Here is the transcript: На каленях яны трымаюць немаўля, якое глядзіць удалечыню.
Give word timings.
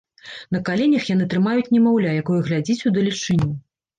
На 0.53 0.59
каленях 0.69 1.03
яны 1.09 1.27
трымаюць 1.33 1.69
немаўля, 1.75 2.15
якое 2.23 2.39
глядзіць 2.47 2.85
удалечыню. 2.93 3.51